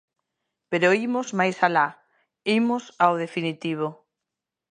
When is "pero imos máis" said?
0.71-1.57